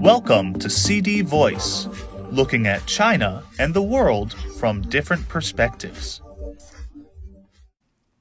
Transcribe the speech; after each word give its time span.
Welcome 0.00 0.58
to 0.60 0.70
CD 0.70 1.20
Voice, 1.20 1.86
looking 2.30 2.66
at 2.66 2.86
China 2.86 3.44
and 3.58 3.74
the 3.74 3.82
world 3.82 4.32
from 4.58 4.80
different 4.80 5.28
perspectives. 5.28 6.22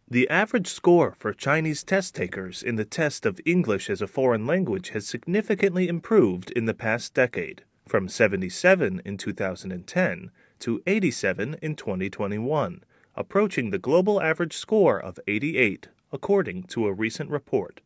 The 0.05 0.29
average 0.29 0.67
score 0.67 1.15
for 1.17 1.31
Chinese 1.31 1.85
test 1.85 2.15
takers 2.15 2.61
in 2.61 2.75
the 2.75 2.83
test 2.83 3.25
of 3.25 3.39
English 3.45 3.89
as 3.89 4.01
a 4.01 4.07
foreign 4.07 4.45
language 4.45 4.89
has 4.89 5.07
significantly 5.07 5.87
improved 5.87 6.51
in 6.51 6.65
the 6.65 6.73
past 6.73 7.13
decade, 7.13 7.63
from 7.87 8.09
77 8.09 9.01
in 9.05 9.15
2010 9.15 10.31
to 10.59 10.83
87 10.85 11.55
in 11.61 11.75
2021, 11.77 12.83
approaching 13.15 13.69
the 13.69 13.79
global 13.79 14.21
average 14.21 14.57
score 14.57 14.99
of 14.99 15.17
88, 15.27 15.87
according 16.11 16.63
to 16.63 16.87
a 16.87 16.93
recent 16.93 17.29
report. 17.29 17.79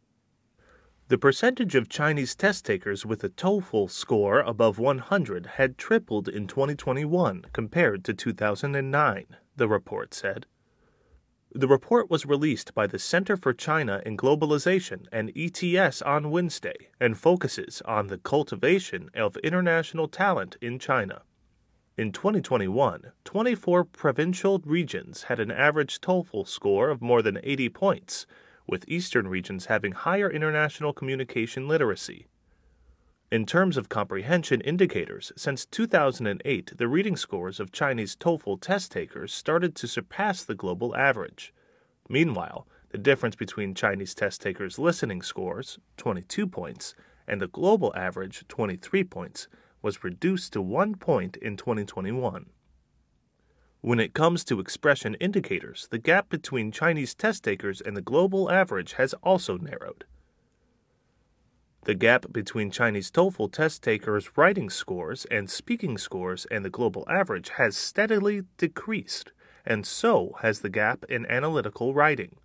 The 1.10 1.18
percentage 1.18 1.76
of 1.76 1.90
Chinese 1.90 2.34
test 2.34 2.66
takers 2.66 3.06
with 3.06 3.26
a 3.26 3.30
TOEFL 3.30 3.92
score 3.92 4.40
above 4.40 4.80
100 4.80 5.46
had 5.58 5.78
tripled 5.78 6.30
in 6.30 6.48
2021 6.48 7.48
compared 7.52 8.06
to 8.06 8.14
2009, 8.14 9.26
the 9.58 9.68
report 9.68 10.14
said. 10.14 10.46
The 11.52 11.68
report 11.68 12.10
was 12.10 12.26
released 12.26 12.74
by 12.74 12.88
the 12.88 12.98
Center 12.98 13.36
for 13.36 13.54
China 13.54 14.02
and 14.06 14.18
Globalization 14.18 15.06
and 15.12 15.34
ETS 15.36 16.02
on 16.02 16.32
Wednesday 16.32 16.88
and 17.02 17.18
focuses 17.18 17.82
on 17.84 18.08
the 18.08 18.18
cultivation 18.18 19.10
of 19.14 19.36
international 19.38 20.08
talent 20.08 20.56
in 20.62 20.80
China. 20.80 21.24
In 21.98 22.14
2021, 22.14 23.12
24 23.26 23.84
provincial 23.84 24.60
regions 24.66 25.24
had 25.24 25.42
an 25.42 25.52
average 25.52 26.00
TOEFL 26.00 26.48
score 26.48 26.90
of 26.90 27.02
more 27.02 27.22
than 27.22 27.42
80 27.44 27.70
points, 27.70 28.26
with 28.68 28.86
eastern 28.88 29.28
regions 29.28 29.66
having 29.66 29.92
higher 29.92 30.30
international 30.30 30.94
communication 30.94 31.68
literacy. 31.68 32.28
In 33.32 33.46
terms 33.46 33.78
of 33.78 33.90
comprehension 33.90 34.62
indicators, 34.62 35.32
since 35.36 35.66
2008, 35.66 36.78
the 36.78 36.88
reading 36.88 37.16
scores 37.16 37.60
of 37.60 37.72
Chinese 37.72 38.16
TOEFL 38.16 38.62
test 38.62 38.92
takers 38.92 39.34
started 39.34 39.74
to 39.76 39.88
surpass 39.88 40.44
the 40.44 40.54
global 40.54 40.96
average. 40.96 41.52
Meanwhile, 42.08 42.68
the 42.90 43.00
difference 43.00 43.36
between 43.36 43.74
Chinese 43.74 44.14
test 44.14 44.42
takers' 44.42 44.78
listening 44.78 45.24
scores, 45.24 45.80
22 45.98 46.46
points, 46.46 46.94
and 47.28 47.42
the 47.42 47.48
global 47.48 47.92
average, 47.96 48.48
23 48.48 49.04
points, 49.06 49.48
was 49.82 50.04
reduced 50.04 50.54
to 50.54 50.62
1 50.62 50.96
point 50.96 51.36
in 51.38 51.58
2021. 51.58 52.46
When 53.84 54.00
it 54.00 54.14
comes 54.14 54.46
to 54.46 54.62
expression 54.62 55.16
indicators, 55.16 55.90
the 55.92 55.98
gap 55.98 56.30
between 56.30 56.72
Chinese 56.72 57.14
test 57.14 57.44
takers 57.44 57.82
and 57.82 57.98
the 57.98 58.02
global 58.02 58.50
average 58.50 58.94
has 58.94 59.14
also 59.16 59.58
narrowed. 59.58 60.06
The 61.84 61.94
gap 61.94 62.32
between 62.32 62.72
Chinese 62.72 63.12
TOEFL 63.12 63.52
test 63.52 63.84
takers' 63.84 64.38
writing 64.38 64.70
scores 64.70 65.26
and 65.26 65.50
speaking 65.50 65.98
scores 65.98 66.48
and 66.50 66.64
the 66.64 66.70
global 66.70 67.04
average 67.10 67.50
has 67.58 67.76
steadily 67.76 68.44
decreased, 68.58 69.34
and 69.66 69.86
so 69.86 70.38
has 70.40 70.62
the 70.62 70.70
gap 70.70 71.04
in 71.10 71.26
analytical 71.26 71.94
writing. 71.94 72.38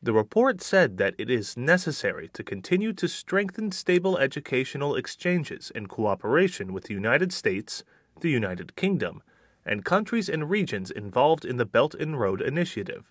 The 0.00 0.12
report 0.12 0.62
said 0.62 0.98
that 0.98 1.16
it 1.18 1.28
is 1.28 1.56
necessary 1.56 2.28
to 2.34 2.44
continue 2.44 2.92
to 2.92 3.08
strengthen 3.08 3.72
stable 3.72 4.18
educational 4.18 4.94
exchanges 4.94 5.72
in 5.74 5.88
cooperation 5.88 6.72
with 6.72 6.84
the 6.84 6.94
United 6.94 7.32
States, 7.32 7.82
the 8.20 8.30
United 8.30 8.76
Kingdom, 8.76 9.24
and 9.64 9.84
countries 9.84 10.28
and 10.28 10.50
regions 10.50 10.90
involved 10.90 11.44
in 11.44 11.56
the 11.56 11.64
Belt 11.64 11.94
and 11.94 12.18
Road 12.18 12.40
Initiative. 12.40 13.04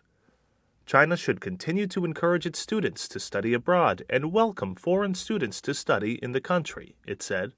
China 0.86 1.16
should 1.16 1.40
continue 1.40 1.86
to 1.86 2.04
encourage 2.04 2.46
its 2.46 2.58
students 2.58 3.08
to 3.08 3.20
study 3.20 3.54
abroad 3.54 4.04
and 4.10 4.32
welcome 4.32 4.74
foreign 4.74 5.14
students 5.14 5.62
to 5.62 5.74
study 5.74 6.14
in 6.24 6.32
the 6.32 6.42
country, 6.42 6.96
it 7.06 7.22
said. 7.22 7.54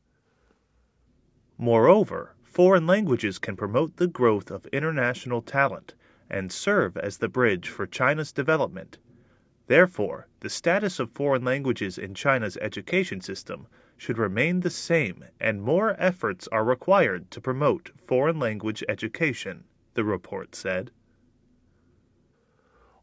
Moreover, 1.57 2.35
foreign 2.43 2.85
languages 2.85 3.39
can 3.39 3.55
promote 3.55 3.95
the 3.95 4.07
growth 4.07 4.51
of 4.51 4.65
international 4.67 5.41
talent 5.41 5.93
and 6.29 6.51
serve 6.51 6.97
as 6.97 7.17
the 7.17 7.29
bridge 7.29 7.69
for 7.69 7.87
China's 7.87 8.31
development. 8.33 8.97
Therefore, 9.67 10.27
the 10.41 10.49
status 10.49 10.99
of 10.99 11.11
foreign 11.11 11.45
languages 11.45 11.97
in 11.97 12.13
China's 12.13 12.57
education 12.57 13.21
system 13.21 13.67
should 14.01 14.17
remain 14.17 14.61
the 14.61 14.69
same, 14.71 15.23
and 15.39 15.61
more 15.61 15.95
efforts 15.99 16.47
are 16.47 16.63
required 16.63 17.29
to 17.29 17.39
promote 17.39 17.91
foreign 17.95 18.39
language 18.39 18.83
education, 18.89 19.63
the 19.93 20.03
report 20.03 20.55
said. 20.55 20.89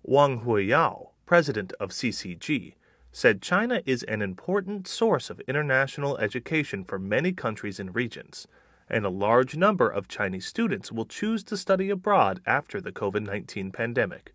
Wang 0.02 0.40
Huiyao, 0.40 1.10
president 1.24 1.72
of 1.78 1.90
CCG, 1.90 2.74
said 3.12 3.40
China 3.40 3.80
is 3.86 4.02
an 4.02 4.20
important 4.20 4.88
source 4.88 5.30
of 5.30 5.38
international 5.46 6.18
education 6.18 6.84
for 6.84 6.98
many 6.98 7.30
countries 7.30 7.78
and 7.78 7.94
regions, 7.94 8.48
and 8.88 9.06
a 9.06 9.08
large 9.08 9.56
number 9.56 9.88
of 9.88 10.08
Chinese 10.08 10.46
students 10.46 10.90
will 10.90 11.06
choose 11.06 11.44
to 11.44 11.56
study 11.56 11.90
abroad 11.90 12.40
after 12.44 12.80
the 12.80 12.90
COVID 12.90 13.24
19 13.24 13.70
pandemic. 13.70 14.34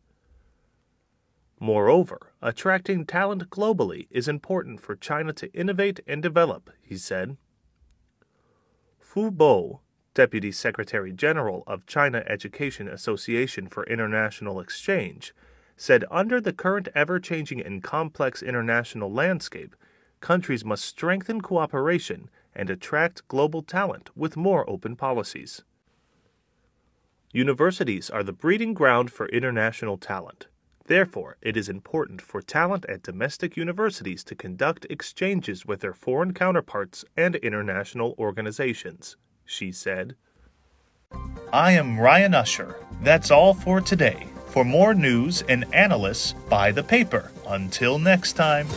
Moreover, 1.60 2.34
attracting 2.42 3.06
talent 3.06 3.50
globally 3.50 4.08
is 4.10 4.28
important 4.28 4.82
for 4.82 4.96
China 4.96 5.34
to 5.34 5.54
innovate 5.54 6.00
and 6.08 6.22
develop, 6.22 6.70
he 6.82 6.98
said. 6.98 7.38
Fu 9.00 9.32
Bo, 9.32 9.82
Deputy 10.14 10.52
Secretary 10.52 11.12
General 11.12 11.64
of 11.66 11.86
China 11.86 12.24
Education 12.28 12.88
Association 12.88 13.68
for 13.68 13.86
International 13.86 14.60
Exchange, 14.60 15.34
said 15.78 16.06
under 16.12 16.40
the 16.40 16.54
current 16.54 16.88
ever 16.94 17.20
changing 17.20 17.62
and 17.62 17.84
complex 17.84 18.44
international 18.44 19.12
landscape, 19.12 19.76
countries 20.20 20.64
must 20.64 20.86
strengthen 20.86 21.42
cooperation 21.42 22.30
and 22.56 22.70
attract 22.70 23.28
global 23.28 23.62
talent 23.62 24.10
with 24.16 24.38
more 24.38 24.70
open 24.70 24.96
policies. 24.96 25.64
Universities 27.32 28.10
are 28.10 28.24
the 28.24 28.32
breeding 28.32 28.74
ground 28.74 29.12
for 29.12 29.28
international 29.30 29.98
talent. 29.98 30.48
Therefore, 30.86 31.38
it 31.42 31.56
is 31.56 31.70
important 31.70 32.22
for 32.22 32.42
talent 32.42 32.86
at 32.90 33.04
domestic 33.04 33.56
universities 33.56 34.24
to 34.26 34.36
conduct 34.36 34.86
exchanges 34.90 35.66
with 35.66 35.80
their 35.80 35.94
foreign 35.94 36.34
counterparts 36.34 37.06
and 37.16 37.36
international 37.38 38.16
organizations, 38.20 39.16
she 39.46 39.72
said. 39.72 40.16
I 41.54 41.72
am 41.74 42.00
Ryan 42.00 42.34
Usher. 42.34 42.76
That's 43.02 43.32
all 43.32 43.54
for 43.54 43.80
today. 43.80 44.28
For 44.48 44.66
more 44.66 44.94
news 44.94 45.42
and 45.44 45.66
analysis, 45.74 46.34
buy 46.50 46.72
the 46.72 46.84
paper. 46.84 47.32
Until 47.48 47.98
next 47.98 48.34
time. 48.34 48.68